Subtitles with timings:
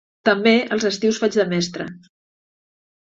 [0.27, 1.89] També, els estius faig de mestra.